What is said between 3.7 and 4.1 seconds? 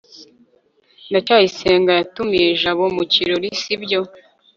byo